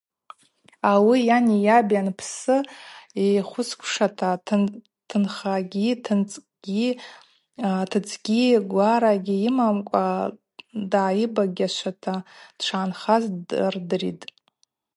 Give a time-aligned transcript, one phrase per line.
[0.91, 2.55] Ауи йани йаби анпсы
[3.35, 4.29] йхвысквшата,
[5.09, 6.87] тынхагьи-тынцӏгьи,
[7.89, 10.05] тыдзгьи, гварагьи йымамкӏва
[10.91, 12.15] дйыбагьашвата
[12.57, 13.23] дшгӏанхаз
[13.73, 14.25] рдыритӏ.